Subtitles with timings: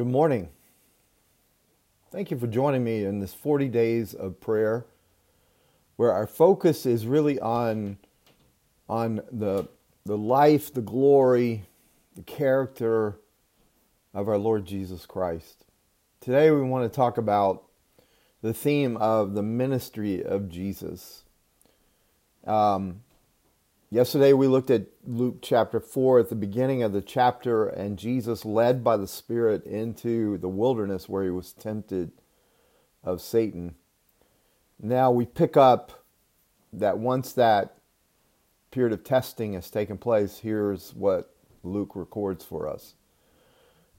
[0.00, 0.48] Good morning.
[2.10, 4.86] Thank you for joining me in this 40 days of prayer
[5.96, 7.98] where our focus is really on
[8.88, 9.68] on the
[10.06, 11.64] the life, the glory,
[12.16, 13.18] the character
[14.14, 15.66] of our Lord Jesus Christ.
[16.22, 17.64] Today we want to talk about
[18.40, 21.24] the theme of the ministry of Jesus.
[22.46, 23.02] Um,
[23.92, 28.44] Yesterday we looked at Luke chapter 4 at the beginning of the chapter, and Jesus
[28.44, 32.12] led by the Spirit into the wilderness where he was tempted
[33.02, 33.74] of Satan.
[34.80, 36.04] Now we pick up
[36.72, 37.78] that once that
[38.70, 42.94] period of testing has taken place, here's what Luke records for us.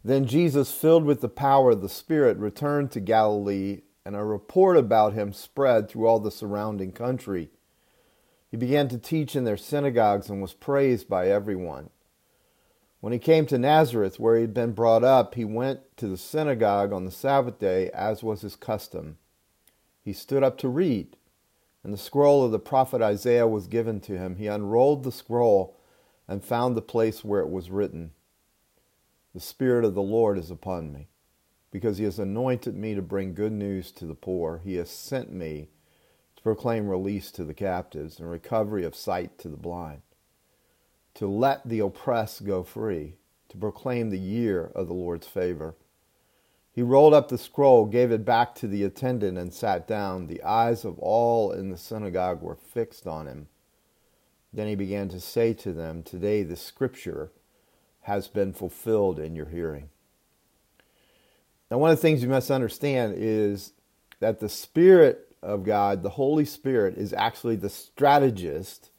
[0.05, 4.77] Then Jesus, filled with the power of the Spirit, returned to Galilee, and a report
[4.77, 7.49] about him spread through all the surrounding country.
[8.51, 11.89] He began to teach in their synagogues and was praised by everyone.
[12.99, 16.17] When he came to Nazareth, where he had been brought up, he went to the
[16.17, 19.17] synagogue on the Sabbath day, as was his custom.
[20.03, 21.15] He stood up to read,
[21.81, 24.35] and the scroll of the prophet Isaiah was given to him.
[24.35, 25.79] He unrolled the scroll
[26.27, 28.11] and found the place where it was written
[29.33, 31.07] The Spirit of the Lord is upon me,
[31.71, 34.59] because he has anointed me to bring good news to the poor.
[34.63, 35.69] He has sent me
[36.41, 40.01] to proclaim release to the captives and recovery of sight to the blind,
[41.13, 43.13] to let the oppressed go free,
[43.49, 45.75] to proclaim the year of the Lord's favor.
[46.73, 50.27] He rolled up the scroll, gave it back to the attendant, and sat down.
[50.27, 53.47] The eyes of all in the synagogue were fixed on him.
[54.51, 57.31] Then he began to say to them, Today the scripture
[58.01, 59.89] has been fulfilled in your hearing.
[61.69, 63.73] Now, one of the things you must understand is
[64.19, 68.91] that the Spirit of God, the Holy Spirit, is actually the strategist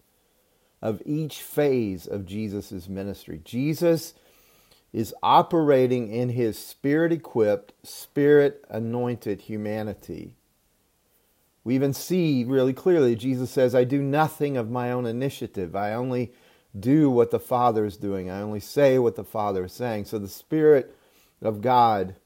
[0.80, 3.40] of each phase of Jesus' ministry.
[3.44, 4.14] Jesus
[4.92, 10.36] is operating in his spirit equipped, spirit anointed humanity.
[11.64, 15.76] We even see really clearly Jesus says, I do nothing of my own initiative.
[15.76, 16.32] I only
[16.78, 18.30] do what the Father is doing.
[18.30, 20.06] I only say what the Father is saying.
[20.06, 20.94] So the Spirit
[21.40, 22.16] of God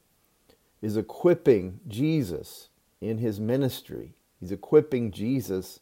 [0.81, 2.69] is equipping Jesus
[3.01, 4.15] in his ministry.
[4.39, 5.79] He's equipping Jesus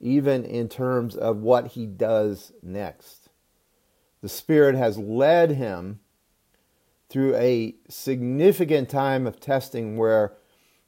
[0.00, 3.28] even in terms of what he does next.
[4.22, 6.00] The Spirit has led him
[7.08, 10.34] through a significant time of testing where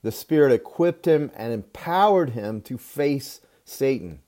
[0.03, 4.21] the Spirit equipped him and empowered him to face Satan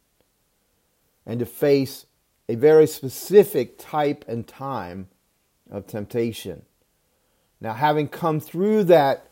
[1.26, 2.06] and to face
[2.48, 5.08] a very specific type and time
[5.70, 6.62] of temptation.
[7.60, 9.29] Now, having come through that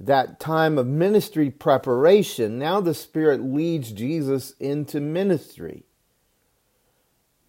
[0.00, 5.84] that time of ministry preparation, now the Spirit leads Jesus into ministry.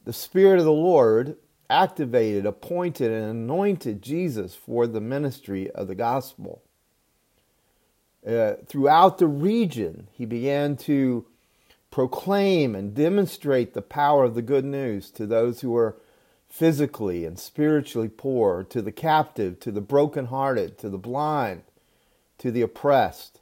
[0.03, 1.37] The Spirit of the Lord
[1.69, 6.61] activated, appointed, and anointed Jesus for the ministry of the gospel.
[8.27, 11.25] Uh, throughout the region, he began to
[11.89, 15.97] proclaim and demonstrate the power of the good news to those who were
[16.49, 21.63] physically and spiritually poor, to the captive, to the brokenhearted, to the blind,
[22.41, 23.39] to the oppressed.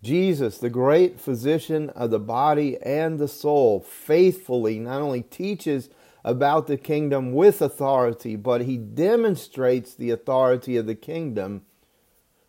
[0.00, 5.88] Jesus, the great physician of the body and the soul, faithfully not only teaches
[6.24, 11.62] about the kingdom with authority, but he demonstrates the authority of the kingdom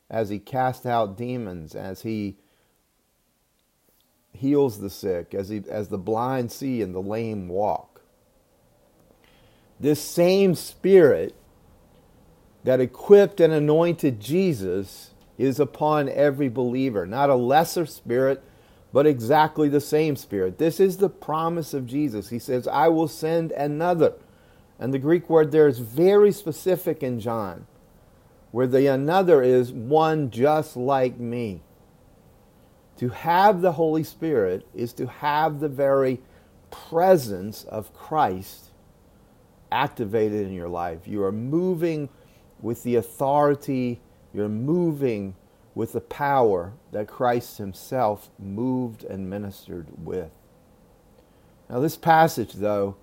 [0.08, 2.38] as he casts out demons, as he
[4.34, 8.02] heals the sick, as, he, as the blind see and the lame walk.
[9.80, 11.34] This same spirit
[12.64, 17.06] that equipped and anointed Jesus is upon every believer.
[17.06, 18.44] Not a lesser spirit,
[18.94, 20.58] but exactly the same spirit.
[20.58, 22.30] This is the promise of Jesus.
[22.30, 24.14] He says, I will send another.
[24.80, 27.68] And the Greek word there is very specific in John,
[28.52, 31.62] where the another is one just like me.
[32.98, 36.22] To have the Holy Spirit is to have the very
[36.72, 38.70] presence of Christ
[39.72, 41.06] activated in your life.
[41.06, 42.08] You are moving
[42.62, 44.00] with the authority
[44.36, 45.36] you're moving
[45.74, 50.32] with the power that Christ Himself moved and ministered with.
[51.70, 52.96] Now, this passage, though,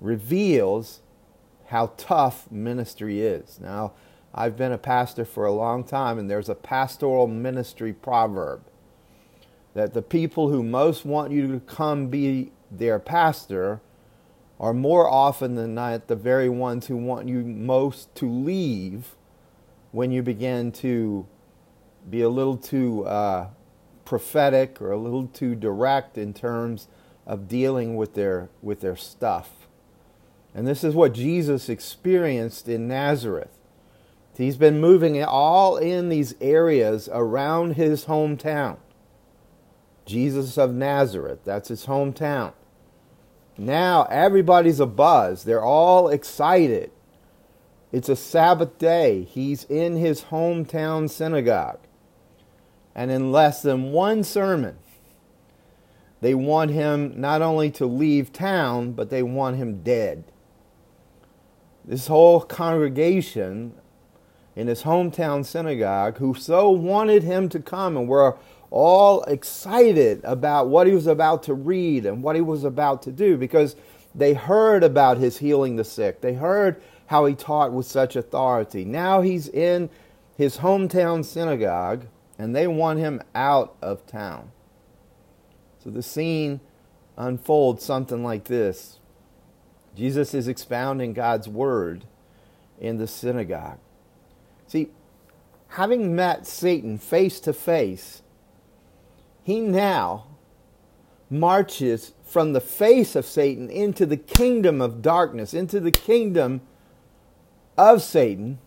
[0.00, 1.00] reveals
[1.66, 3.58] how tough ministry is.
[3.60, 3.92] Now,
[4.34, 8.62] I've been a pastor for a long time, and there's a pastoral ministry proverb
[9.74, 13.80] that the people who most want you to come be their pastor
[14.58, 19.16] are more often than not the very ones who want you most to leave
[19.92, 21.26] when you begin to
[22.08, 23.48] be a little too uh,
[24.04, 26.88] prophetic or a little too direct in terms
[27.26, 29.50] of dealing with their with their stuff.
[30.54, 33.50] And this is what Jesus experienced in Nazareth.
[34.36, 38.76] He's been moving all in these areas around his hometown.
[40.04, 42.52] Jesus of Nazareth, that's his hometown.
[43.58, 45.44] Now everybody's a buzz.
[45.44, 46.90] They're all excited.
[47.92, 49.22] It's a Sabbath day.
[49.22, 51.78] He's in his hometown synagogue.
[52.94, 54.78] And in less than one sermon,
[56.20, 60.24] they want him not only to leave town, but they want him dead.
[61.84, 63.74] This whole congregation
[64.56, 68.36] in his hometown synagogue, who so wanted him to come and were
[68.70, 73.12] all excited about what he was about to read and what he was about to
[73.12, 73.76] do because
[74.14, 76.22] they heard about his healing the sick.
[76.22, 78.84] They heard how he taught with such authority.
[78.84, 79.90] Now he's in
[80.36, 82.06] his hometown synagogue
[82.38, 84.50] and they want him out of town.
[85.82, 86.60] So the scene
[87.16, 88.98] unfolds something like this
[89.94, 92.04] Jesus is expounding God's word
[92.78, 93.78] in the synagogue.
[94.66, 94.90] See,
[95.68, 98.22] having met Satan face to face,
[99.42, 100.26] he now
[101.30, 106.60] marches from the face of Satan into the kingdom of darkness, into the kingdom
[107.76, 108.58] of Satan,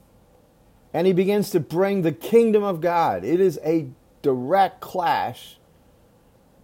[0.93, 3.23] and he begins to bring the kingdom of God.
[3.23, 3.87] It is a
[4.21, 5.57] direct clash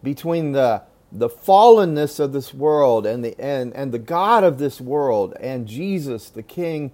[0.04, 4.82] between the the fallenness of this world and the and, and the God of this
[4.82, 6.92] world and Jesus, the King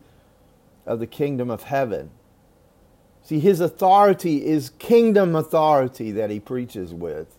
[0.85, 2.11] of the kingdom of heaven.
[3.23, 7.35] See, his authority is kingdom authority that he preaches with.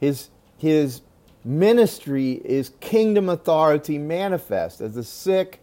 [0.00, 1.02] His his
[1.44, 5.60] ministry is kingdom authority manifest as the sick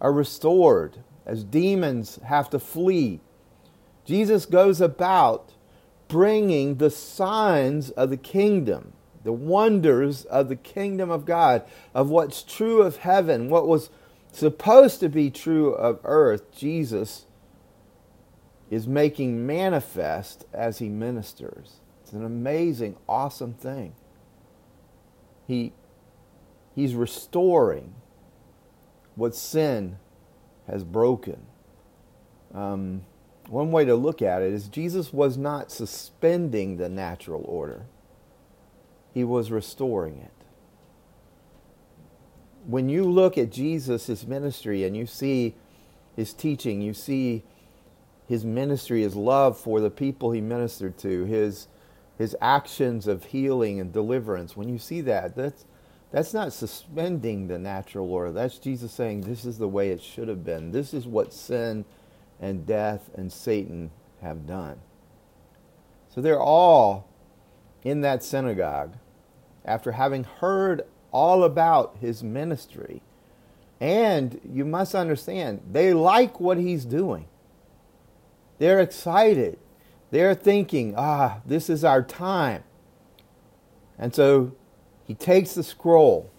[0.00, 3.20] are restored, as demons have to flee.
[4.04, 5.52] Jesus goes about
[6.08, 8.92] bringing the signs of the kingdom,
[9.22, 11.62] the wonders of the kingdom of God,
[11.94, 13.90] of what's true of heaven, what was
[14.32, 16.50] supposed to be true of earth.
[16.56, 17.26] Jesus
[18.70, 21.80] is making manifest as he ministers.
[22.02, 23.92] It's an amazing, awesome thing.
[25.46, 25.72] He,
[26.74, 27.94] he's restoring
[29.20, 29.98] what sin
[30.66, 31.42] has broken.
[32.54, 33.02] Um,
[33.48, 37.84] one way to look at it is Jesus was not suspending the natural order,
[39.12, 40.32] he was restoring it.
[42.64, 45.54] When you look at Jesus' ministry and you see
[46.16, 47.42] his teaching, you see
[48.26, 51.68] his ministry, his love for the people he ministered to, his,
[52.16, 55.66] his actions of healing and deliverance, when you see that, that's,
[56.10, 58.32] that's not suspending the natural order.
[58.32, 60.72] That's Jesus saying, This is the way it should have been.
[60.72, 61.84] This is what sin
[62.40, 63.90] and death and Satan
[64.22, 64.80] have done.
[66.12, 67.08] So they're all
[67.84, 68.94] in that synagogue
[69.64, 73.02] after having heard all about his ministry.
[73.80, 77.26] And you must understand, they like what he's doing.
[78.58, 79.58] They're excited.
[80.10, 82.64] They're thinking, ah, this is our time.
[83.98, 84.52] And so
[85.10, 86.30] he takes the scroll,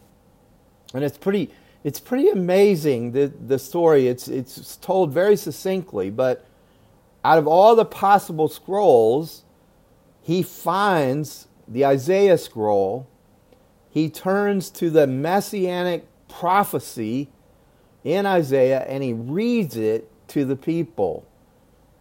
[0.94, 1.50] and it's pretty,
[1.84, 4.08] it's pretty amazing the, the story.
[4.08, 6.46] It's, it's told very succinctly, but
[7.22, 9.44] out of all the possible scrolls,
[10.22, 13.10] he finds the Isaiah scroll.
[13.90, 17.28] He turns to the messianic prophecy
[18.06, 21.28] in Isaiah and he reads it to the people.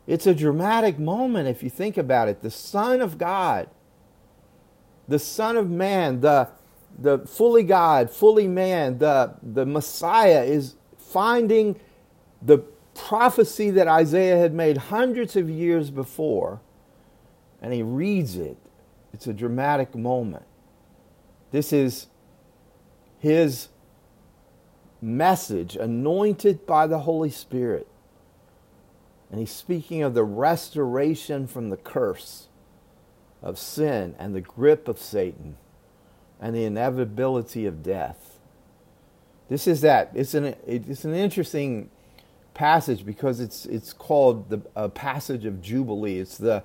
[0.06, 2.42] It's a dramatic moment if you think about it.
[2.42, 3.68] The Son of God,
[5.08, 6.48] the Son of Man, the
[6.98, 11.78] the fully God, fully man, the, the Messiah is finding
[12.42, 12.58] the
[12.94, 16.60] prophecy that Isaiah had made hundreds of years before,
[17.62, 18.56] and he reads it.
[19.12, 20.44] It's a dramatic moment.
[21.50, 22.06] This is
[23.18, 23.68] his
[25.02, 27.86] message, anointed by the Holy Spirit.
[29.30, 32.48] And he's speaking of the restoration from the curse
[33.42, 35.56] of sin and the grip of Satan
[36.40, 38.38] and the inevitability of death.
[39.48, 40.10] This is that.
[40.14, 41.90] It's an, it's an interesting
[42.54, 46.18] passage because it's, it's called the passage of Jubilee.
[46.18, 46.62] It's the,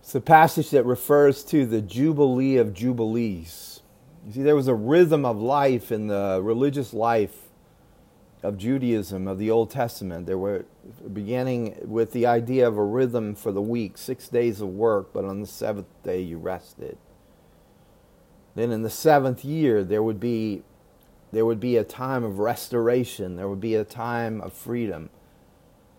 [0.00, 3.80] it's the passage that refers to the Jubilee of Jubilees.
[4.26, 7.48] You see, there was a rhythm of life in the religious life
[8.42, 10.26] of Judaism of the Old Testament.
[10.26, 10.64] There were
[11.12, 15.24] beginning with the idea of a rhythm for the week, six days of work, but
[15.24, 16.98] on the seventh day you rested.
[18.58, 20.64] Then in the seventh year, there would be
[21.30, 23.36] there would be a time of restoration.
[23.36, 25.10] There would be a time of freedom.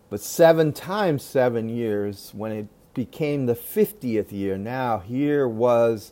[0.10, 6.12] But seven times seven years, when it became the 50th year, now here was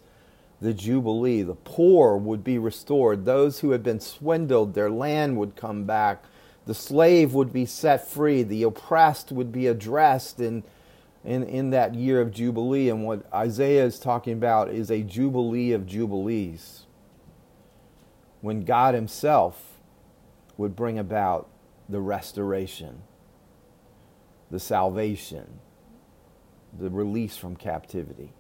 [0.62, 1.42] the Jubilee.
[1.42, 3.26] The poor would be restored.
[3.26, 6.24] Those who had been swindled, their land would come back.
[6.66, 10.64] the slave would be set free, the oppressed would be addressed in,
[11.28, 12.90] in, in that year of Jubilee.
[12.90, 16.86] And what Isaiah is talking about is a Jubilee of Jubilees,
[18.40, 19.80] when God Himself
[20.56, 21.50] would bring about
[21.90, 23.04] the restoration,
[24.50, 25.60] the salvation,
[26.78, 28.32] the release from captivity.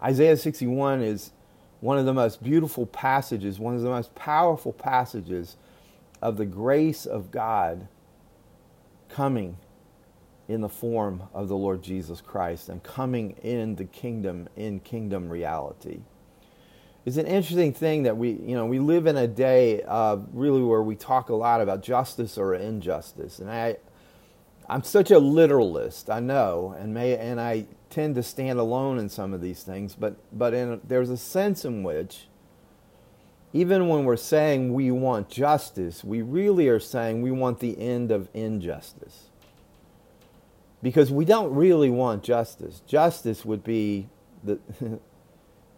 [0.00, 1.32] Isaiah 61 is
[1.80, 5.56] one of the most beautiful passages, one of the most powerful passages
[6.22, 7.88] of the grace of God
[9.08, 9.56] coming
[10.48, 15.28] in the form of the Lord Jesus Christ and coming in the kingdom in kingdom
[15.28, 16.00] reality.
[17.04, 20.62] It's an interesting thing that we, you know, we live in a day uh, really
[20.62, 23.76] where we talk a lot about justice or injustice, and I,
[24.68, 29.10] I'm such a literalist, I know, and may and I tend to stand alone in
[29.10, 32.26] some of these things, but but in, there's a sense in which
[33.52, 38.10] even when we're saying we want justice, we really are saying we want the end
[38.10, 39.28] of injustice.
[40.84, 42.82] Because we don't really want justice.
[42.86, 44.10] Justice would be
[44.44, 44.60] that,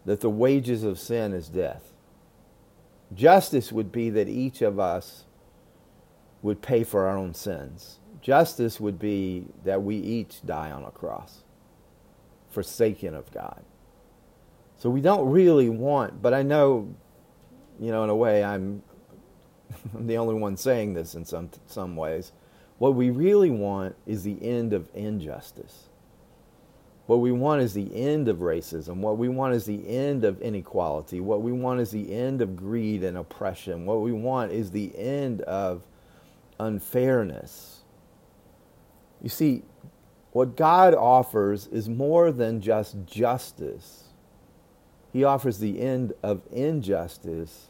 [0.05, 1.93] that the wages of sin is death.
[3.13, 5.23] Justice would be that each of us
[6.41, 7.99] would pay for our own sins.
[8.21, 11.45] Justice would be that we each die on a cross,
[12.49, 13.63] forsaken of God.
[14.77, 16.93] So we don't really want, but I know,
[17.79, 18.83] you know, in a way, I'm,
[19.95, 22.33] I'm the only one saying this in some some ways.
[22.77, 25.89] What we really want is the end of injustice.
[27.07, 28.97] What we want is the end of racism.
[28.97, 31.21] What we want is the end of inequality.
[31.21, 33.85] What we want is the end of greed and oppression.
[33.85, 35.87] What we want is the end of
[36.59, 37.77] unfairness
[39.21, 39.63] you see,
[40.31, 44.03] what God offers is more than just justice.
[45.11, 47.69] He offers the end of injustice.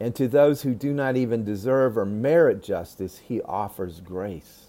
[0.00, 4.66] And to those who do not even deserve or merit justice, He offers grace.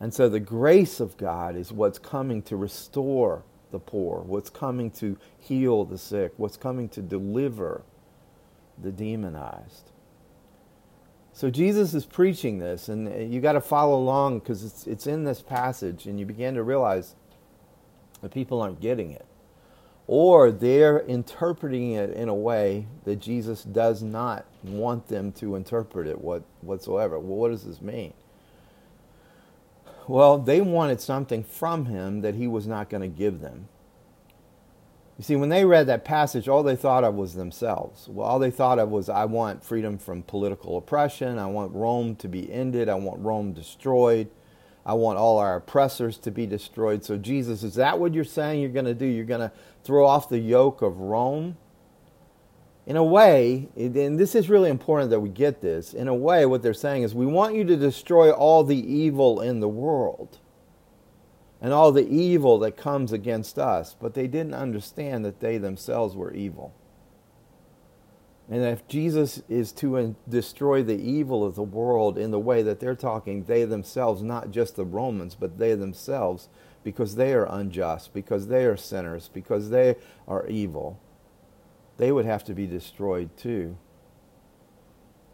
[0.00, 4.90] And so the grace of God is what's coming to restore the poor, what's coming
[4.92, 7.82] to heal the sick, what's coming to deliver
[8.80, 9.90] the demonized.
[11.32, 15.24] So Jesus is preaching this, and you got to follow along because it's, it's in
[15.24, 17.14] this passage, and you begin to realize
[18.22, 19.26] that people aren't getting it.
[20.08, 26.06] Or they're interpreting it in a way that Jesus does not want them to interpret
[26.06, 27.18] it what, whatsoever.
[27.18, 28.14] Well, what does this mean?
[30.08, 33.68] Well, they wanted something from him that he was not going to give them.
[35.18, 38.08] You see, when they read that passage, all they thought of was themselves.
[38.08, 41.38] Well, all they thought of was, I want freedom from political oppression.
[41.38, 42.88] I want Rome to be ended.
[42.88, 44.30] I want Rome destroyed.
[44.88, 47.04] I want all our oppressors to be destroyed.
[47.04, 49.04] So, Jesus, is that what you're saying you're going to do?
[49.04, 49.52] You're going to
[49.84, 51.58] throw off the yoke of Rome?
[52.86, 56.46] In a way, and this is really important that we get this, in a way,
[56.46, 60.38] what they're saying is, we want you to destroy all the evil in the world
[61.60, 66.16] and all the evil that comes against us, but they didn't understand that they themselves
[66.16, 66.74] were evil.
[68.50, 72.80] And if Jesus is to destroy the evil of the world in the way that
[72.80, 76.48] they're talking, they themselves, not just the Romans, but they themselves,
[76.82, 80.98] because they are unjust, because they are sinners, because they are evil,
[81.98, 83.76] they would have to be destroyed too.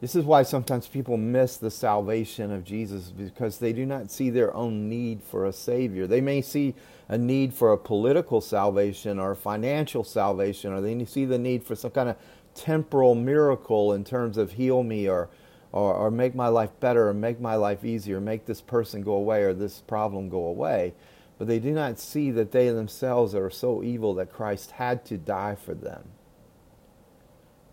[0.05, 4.29] This is why sometimes people miss the salvation of Jesus because they do not see
[4.29, 6.07] their own need for a Savior.
[6.07, 6.75] They may see
[7.09, 11.75] a need for a political salvation or financial salvation, or they see the need for
[11.75, 12.17] some kind of
[12.55, 15.31] temporal miracle in terms of heal me or,
[15.73, 19.13] or, or make my life better or make my life easier, make this person go
[19.13, 20.93] away or this problem go away.
[21.39, 25.17] But they do not see that they themselves are so evil that Christ had to
[25.17, 26.11] die for them.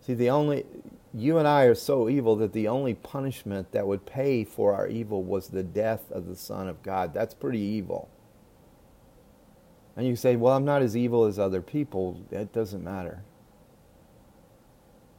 [0.00, 0.64] See, the only
[1.14, 4.88] you and I are so evil that the only punishment that would pay for our
[4.88, 7.12] evil was the death of the Son of God.
[7.12, 8.08] That's pretty evil.
[9.94, 12.24] And you say, well, I'm not as evil as other people.
[12.30, 13.22] It doesn't matter.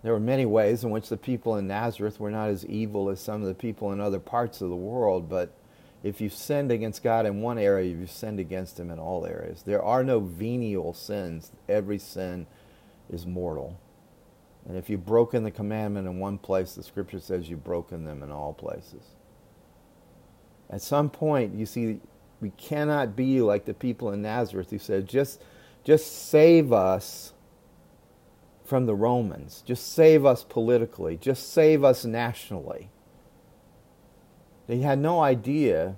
[0.01, 3.21] There were many ways in which the people in Nazareth were not as evil as
[3.21, 5.55] some of the people in other parts of the world, but
[6.03, 9.63] if you've sinned against God in one area, you've sinned against Him in all areas.
[9.63, 12.47] There are no venial sins, every sin
[13.09, 13.79] is mortal.
[14.67, 18.23] And if you've broken the commandment in one place, the scripture says you've broken them
[18.23, 19.03] in all places.
[20.69, 21.99] At some point, you see,
[22.39, 25.41] we cannot be like the people in Nazareth who said, just,
[25.83, 27.33] just save us
[28.63, 29.63] from the Romans.
[29.65, 31.17] Just save us politically.
[31.17, 32.89] Just save us nationally.
[34.67, 35.97] They had no idea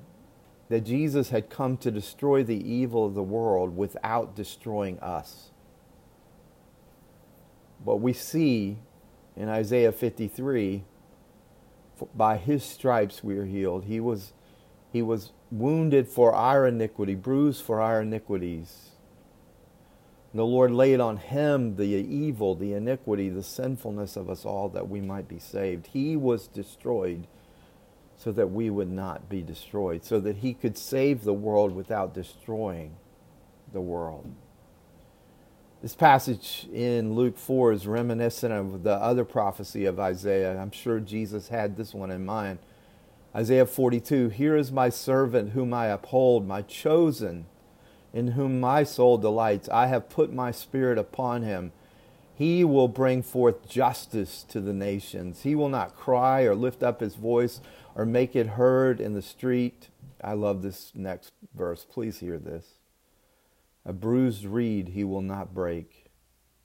[0.70, 5.52] that Jesus had come to destroy the evil of the world without destroying us
[7.86, 8.78] what we see
[9.38, 10.84] in Isaiah 53
[12.14, 13.86] by his stripes we are healed.
[13.86, 14.34] He was,
[14.92, 18.90] he was wounded for our iniquity, bruised for our iniquities.
[20.32, 24.68] And the Lord laid on him the evil, the iniquity, the sinfulness of us all
[24.70, 25.88] that we might be saved.
[25.88, 27.28] He was destroyed
[28.18, 32.14] so that we would not be destroyed, so that he could save the world without
[32.14, 32.96] destroying
[33.72, 34.34] the world.
[35.86, 40.60] This passage in Luke 4 is reminiscent of the other prophecy of Isaiah.
[40.60, 42.58] I'm sure Jesus had this one in mind.
[43.36, 47.46] Isaiah 42 Here is my servant whom I uphold, my chosen
[48.16, 49.70] in whom my soul delights.
[49.70, 51.72] I have put my spirit upon him.
[52.34, 55.44] He will bring forth justice to the nations.
[55.44, 57.62] He will not cry or lift up his voice
[57.94, 59.90] or make it heard in the street.
[60.20, 61.86] I love this next verse.
[61.88, 62.66] Please hear this.
[63.86, 66.10] A bruised reed he will not break,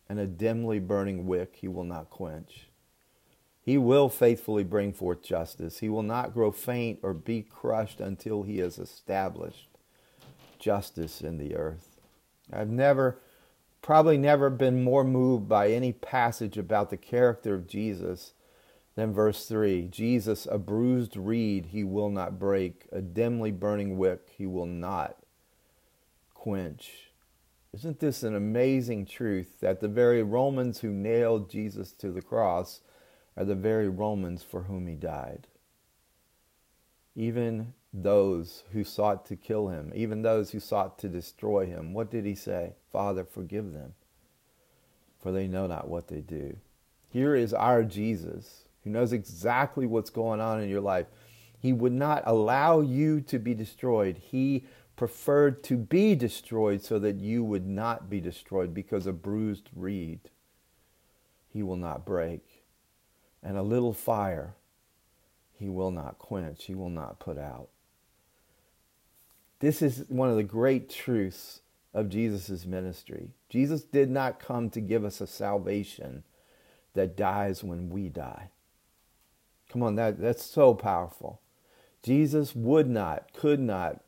[0.09, 2.69] and a dimly burning wick he will not quench.
[3.61, 5.81] He will faithfully bring forth justice.
[5.81, 9.69] He will not grow faint or be crushed until he has established
[10.59, 12.01] justice in the earth.
[12.51, 13.19] I've never,
[13.83, 18.33] probably never been more moved by any passage about the character of Jesus
[18.97, 24.31] than verse 3 Jesus, a bruised reed he will not break, a dimly burning wick
[24.37, 25.17] he will not
[26.35, 27.10] quench.
[27.73, 32.81] Isn't this an amazing truth that the very Romans who nailed Jesus to the cross
[33.37, 35.47] are the very Romans for whom he died?
[37.15, 41.93] Even those who sought to kill him, even those who sought to destroy him.
[41.93, 42.75] What did he say?
[42.93, 43.95] Father, forgive them,
[45.23, 46.57] for they know not what they do.
[47.13, 51.07] Here is our Jesus, who knows exactly what's going on in your life.
[51.59, 54.17] He would not allow you to be destroyed.
[54.19, 54.65] He
[55.01, 60.21] preferred to be destroyed so that you would not be destroyed because a bruised reed
[61.51, 62.43] he will not break,
[63.43, 64.53] and a little fire
[65.59, 67.69] he will not quench, he will not put out.
[69.61, 71.63] This is one of the great truths
[71.95, 73.31] of Jesus' ministry.
[73.49, 76.25] Jesus did not come to give us a salvation
[76.93, 78.51] that dies when we die.
[79.71, 81.41] Come on, that, that's so powerful.
[82.03, 84.03] Jesus would not, could not,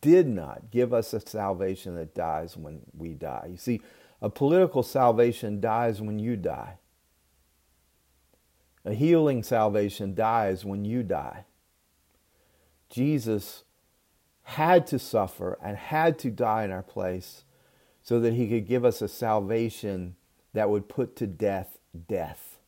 [0.00, 3.48] did not give us a salvation that dies when we die.
[3.50, 3.80] You see,
[4.20, 6.74] a political salvation dies when you die.
[8.84, 11.44] A healing salvation dies when you die.
[12.88, 13.64] Jesus
[14.42, 17.44] had to suffer and had to die in our place
[18.02, 20.16] so that he could give us a salvation
[20.52, 22.58] that would put to death death.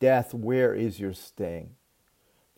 [0.00, 1.74] Death, where is your sting?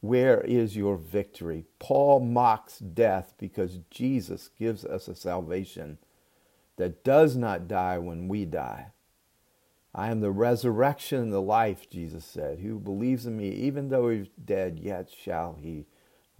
[0.00, 1.66] Where is your victory?
[1.78, 5.98] Paul mocks death because Jesus gives us a salvation
[6.76, 8.86] that does not die when we die.
[9.94, 12.60] I am the resurrection and the life, Jesus said.
[12.60, 15.86] Who believes in me, even though he's dead, yet shall he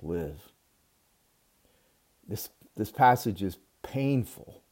[0.00, 0.52] live.
[2.26, 4.62] This, this passage is painful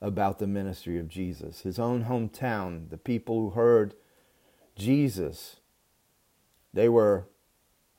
[0.00, 1.62] about the ministry of Jesus.
[1.62, 3.94] His own hometown, the people who heard
[4.76, 5.56] Jesus,
[6.72, 7.26] they were,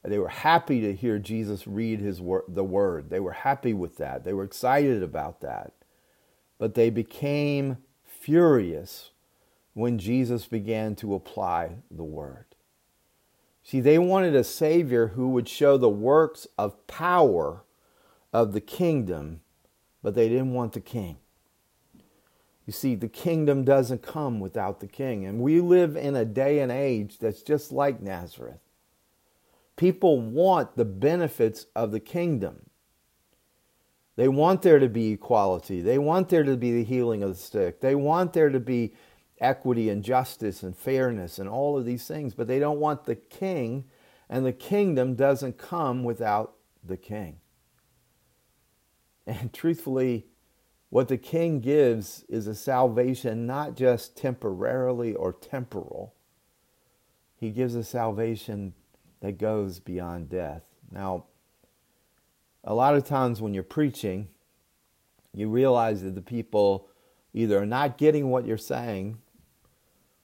[0.10, 3.10] they were happy to hear Jesus read his wor- the word.
[3.10, 4.24] They were happy with that.
[4.24, 5.74] They were excited about that.
[6.58, 9.12] But they became furious
[9.74, 12.46] when Jesus began to apply the word.
[13.64, 17.64] See, they wanted a Savior who would show the works of power
[18.34, 19.42] of the kingdom,
[20.02, 21.18] but they didn't want the king.
[22.66, 25.26] You see, the kingdom doesn't come without the king.
[25.26, 28.60] And we live in a day and age that's just like Nazareth.
[29.80, 32.70] People want the benefits of the kingdom.
[34.18, 35.80] They want there to be equality.
[35.80, 37.80] They want there to be the healing of the sick.
[37.80, 38.94] They want there to be
[39.40, 43.16] equity and justice and fairness and all of these things, but they don't want the
[43.16, 43.86] king,
[44.30, 47.38] and the kingdom doesn't come without the king.
[49.26, 50.26] And truthfully,
[50.90, 56.16] what the king gives is a salvation not just temporarily or temporal.
[57.38, 58.74] He gives a salvation
[59.22, 60.64] that goes beyond death.
[60.92, 61.26] Now,
[62.64, 64.28] a lot of times when you're preaching,
[65.34, 66.88] you realize that the people
[67.34, 69.18] either are not getting what you're saying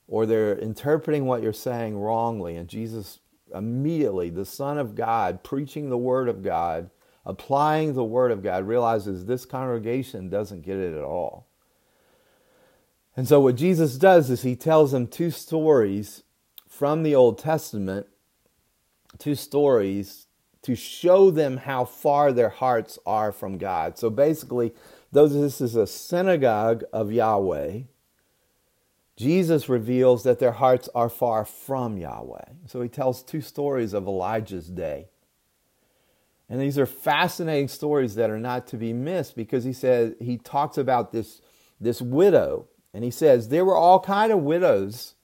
[0.07, 2.55] or they're interpreting what you're saying wrongly.
[2.55, 3.19] And Jesus
[3.53, 6.89] immediately, the Son of God, preaching the Word of God,
[7.25, 11.47] applying the Word of God, realizes this congregation doesn't get it at all.
[13.17, 16.23] And so, what Jesus does is he tells them two stories
[16.67, 18.07] from the Old Testament,
[19.19, 20.27] two stories
[20.63, 23.97] to show them how far their hearts are from God.
[23.97, 24.73] So, basically,
[25.11, 27.81] though this is a synagogue of Yahweh,
[29.17, 32.45] Jesus reveals that their hearts are far from Yahweh.
[32.65, 35.07] So he tells two stories of Elijah's day.
[36.49, 40.37] And these are fascinating stories that are not to be missed because he says he
[40.37, 41.41] talks about this,
[41.79, 45.14] this widow and he says there were all kind of widows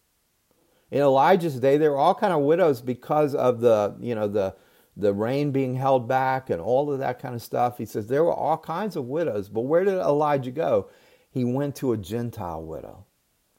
[0.91, 1.77] in Elijah's day.
[1.77, 4.55] There were all kind of widows because of the you know the
[4.97, 7.77] the rain being held back and all of that kind of stuff.
[7.77, 10.89] He says there were all kinds of widows, but where did Elijah go?
[11.31, 13.05] He went to a Gentile widow.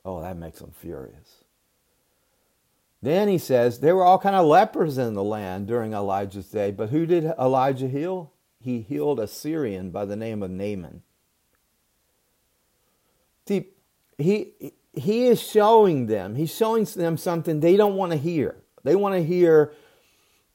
[0.04, 1.44] Oh, that makes him furious.
[3.00, 6.70] Then he says there were all kind of lepers in the land during Elijah's day,
[6.70, 8.32] but who did Elijah heal?
[8.60, 11.02] He healed a Syrian by the name of Naaman.
[13.48, 13.70] See,
[14.18, 18.56] he he is showing them, he's showing them something they don't want to hear.
[18.84, 19.72] They want to hear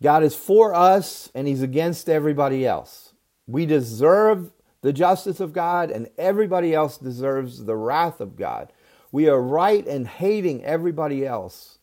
[0.01, 3.13] God is for us and he's against everybody else.
[3.47, 8.71] We deserve the justice of God and everybody else deserves the wrath of God.
[9.11, 11.79] We are right in hating everybody else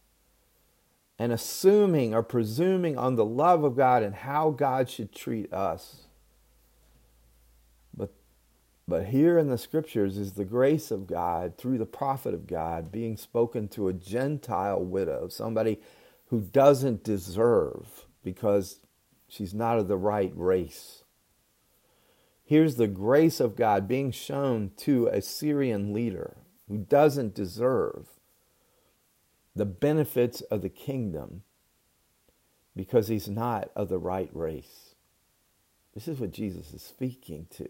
[1.18, 6.03] and assuming or presuming on the love of God and how God should treat us.
[8.87, 12.92] But, here in the scriptures is the grace of God through the prophet of God
[12.92, 15.81] being spoken to a Gentile widow, somebody
[16.27, 18.81] who doesn't deserve because
[19.27, 21.05] she's not of the right race.
[22.44, 26.37] Here's the grace of God being shown to a Syrian leader
[26.68, 28.09] who doesn't deserve
[29.57, 31.42] the benefits of the kingdom
[32.77, 34.94] because he's not of the right race.
[35.94, 37.68] This is what Jesus is speaking to.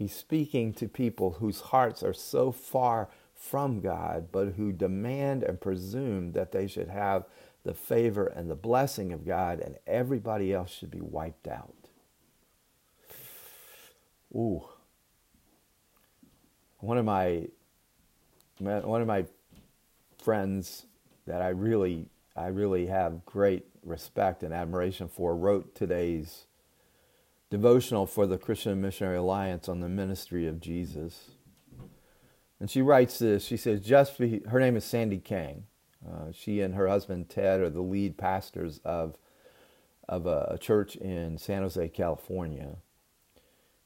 [0.00, 5.60] He's speaking to people whose hearts are so far from God, but who demand and
[5.60, 7.26] presume that they should have
[7.64, 11.90] the favor and the blessing of God, and everybody else should be wiped out.
[14.34, 14.64] Ooh.
[16.78, 17.48] One of my
[18.58, 19.26] one of my
[20.16, 20.86] friends
[21.26, 26.46] that I really I really have great respect and admiration for wrote today's
[27.50, 31.32] devotional for the Christian Missionary Alliance on the ministry of Jesus.
[32.60, 33.44] And she writes this.
[33.44, 35.64] She says, "Just be, her name is Sandy Kang.
[36.06, 39.16] Uh, she and her husband Ted are the lead pastors of
[40.08, 42.76] of a, a church in San Jose, California."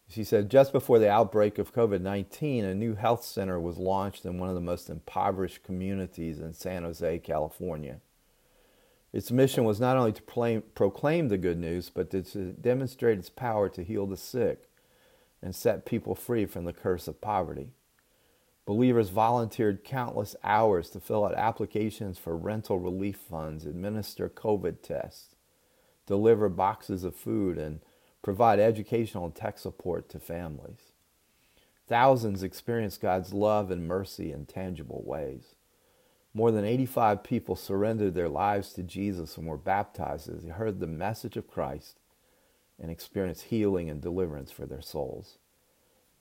[0.07, 4.27] She said just before the outbreak of COVID 19, a new health center was launched
[4.27, 8.00] in one of the most impoverished communities in San Jose, California.
[9.14, 13.31] Its mission was not only to proclaim, proclaim the good news, but to demonstrate its
[13.31, 14.68] power to heal the sick
[15.40, 17.70] and set people free from the curse of poverty.
[18.66, 25.37] Believers volunteered countless hours to fill out applications for rental relief funds, administer COVID tests,
[26.07, 27.83] deliver boxes of food, and
[28.20, 30.92] provide educational and tech support to families.
[31.87, 35.55] Thousands experienced God's love and mercy in tangible ways.
[36.37, 40.81] More than 85 people surrendered their lives to Jesus and were baptized as they heard
[40.81, 42.01] the message of Christ
[42.81, 45.38] and experienced healing and deliverance for their souls.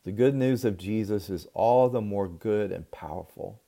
[0.03, 3.61] The good news of Jesus is all the more good and powerful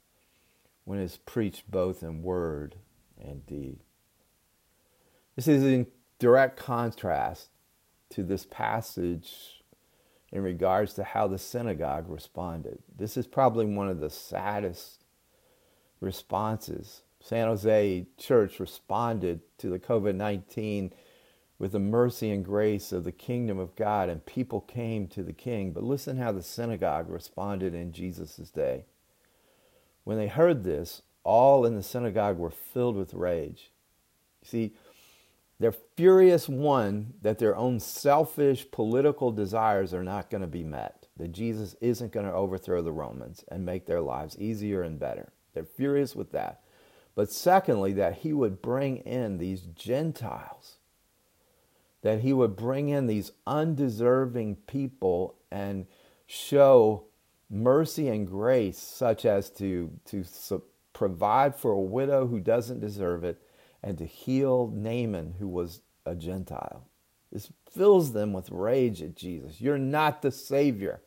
[0.83, 2.75] when it is preached both in word
[3.19, 3.79] and deed.
[5.35, 5.87] This is in
[6.19, 7.49] direct contrast
[8.11, 9.63] to this passage
[10.31, 12.79] in regards to how the synagogue responded.
[12.95, 15.04] This is probably one of the saddest
[16.05, 17.01] responses.
[17.19, 20.93] San Jose Church responded to the COVID 19
[21.57, 25.33] with the mercy and grace of the kingdom of God, and people came to the
[25.33, 25.71] king.
[25.71, 28.85] But listen how the synagogue responded in Jesus' day.
[30.03, 33.71] When they heard this, all in the synagogue were filled with rage.
[34.43, 34.73] You See,
[35.59, 41.07] they're furious, one, that their own selfish political desires are not going to be met,
[41.17, 45.31] that Jesus isn't going to overthrow the Romans and make their lives easier and better.
[45.55, 46.61] They're furious with that.
[47.15, 50.75] But secondly, that he would bring in these Gentiles,
[52.01, 55.87] that he would bring in these undeserving people and
[56.27, 57.05] show
[57.49, 60.23] mercy and grace, such as to, to
[60.93, 63.41] provide for a widow who doesn't deserve it
[63.81, 66.85] and to heal Naaman, who was a Gentile.
[67.31, 69.61] This fills them with rage at Jesus.
[69.61, 71.01] You're not the Savior,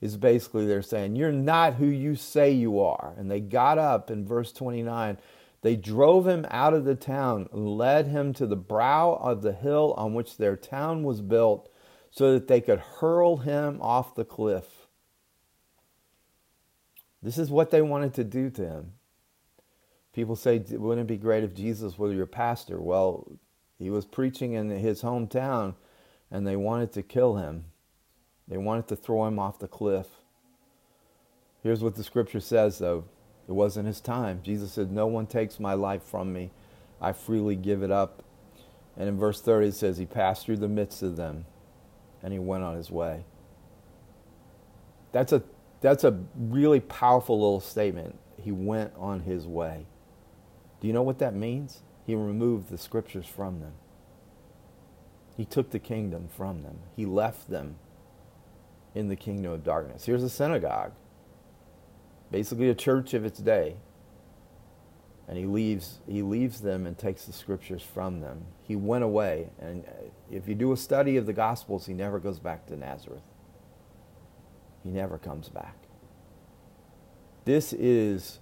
[0.00, 1.16] is basically they're saying.
[1.16, 3.14] You're not who you say you are.
[3.16, 5.18] And they got up in verse 29.
[5.62, 9.52] They drove him out of the town and led him to the brow of the
[9.52, 11.70] hill on which their town was built
[12.10, 14.64] so that they could hurl him off the cliff.
[17.22, 18.92] This is what they wanted to do to him.
[20.14, 22.80] People say, wouldn't it be great if Jesus were your pastor?
[22.80, 23.30] Well,
[23.78, 25.74] he was preaching in his hometown
[26.30, 27.66] and they wanted to kill him.
[28.50, 30.08] They wanted to throw him off the cliff.
[31.62, 33.04] Here's what the scripture says, though
[33.48, 34.40] It wasn't his time.
[34.42, 36.50] Jesus said, No one takes my life from me.
[37.00, 38.22] I freely give it up.
[38.96, 41.46] And in verse 30, it says, He passed through the midst of them
[42.22, 43.24] and he went on his way.
[45.12, 45.42] That's a,
[45.80, 48.18] that's a really powerful little statement.
[48.36, 49.86] He went on his way.
[50.80, 51.82] Do you know what that means?
[52.04, 53.72] He removed the scriptures from them.
[55.36, 56.78] He took the kingdom from them.
[56.96, 57.76] He left them
[58.94, 60.04] in the kingdom of darkness.
[60.04, 60.92] Here's a synagogue,
[62.30, 63.76] basically a church of its day.
[65.28, 68.46] And he leaves, he leaves them and takes the scriptures from them.
[68.66, 69.50] He went away.
[69.60, 69.84] And
[70.28, 73.22] if you do a study of the Gospels, he never goes back to Nazareth.
[74.82, 75.76] He never comes back.
[77.44, 78.40] This is,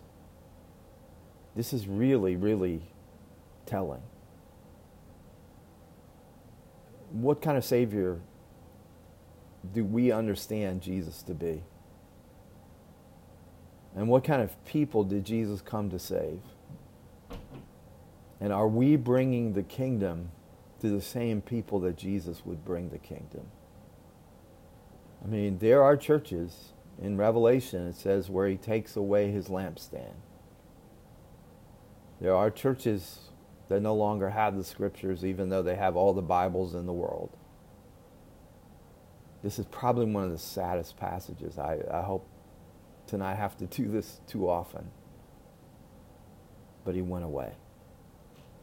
[1.54, 2.80] this is really, really
[3.66, 4.02] telling.
[7.12, 8.18] What kind of Savior
[9.72, 11.62] do we understand Jesus to be?
[13.94, 16.40] And what kind of people did Jesus come to save?
[18.40, 20.30] And are we bringing the kingdom
[20.80, 23.48] to the same people that Jesus would bring the kingdom?
[25.24, 30.14] I mean, there are churches in Revelation, it says, where he takes away his lampstand.
[32.20, 33.30] There are churches
[33.68, 36.92] that no longer have the scriptures, even though they have all the Bibles in the
[36.92, 37.36] world.
[39.42, 41.58] This is probably one of the saddest passages.
[41.58, 42.26] I, I hope
[43.08, 44.90] to not have to do this too often.
[46.84, 47.52] But he went away.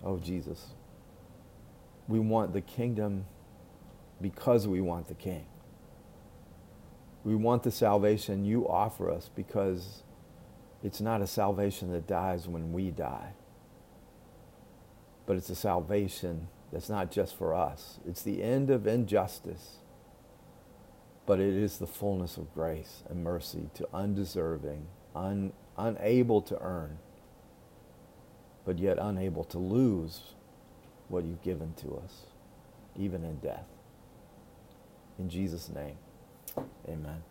[0.04, 0.68] Oh, Jesus.
[2.08, 3.26] We want the kingdom
[4.22, 5.46] because we want the king.
[7.24, 10.04] We want the salvation you offer us because
[10.84, 13.32] it's not a salvation that dies when we die,
[15.26, 18.00] but it's a salvation that's not just for us.
[18.08, 19.78] It's the end of injustice
[21.26, 24.86] but it is the fullness of grace and mercy to undeserving,
[25.16, 27.00] un, unable to earn,
[28.66, 30.34] but yet unable to lose
[31.08, 32.26] what you've given to us,
[32.98, 33.68] even in death.
[35.18, 35.98] In Jesus' name,
[36.88, 37.24] amen.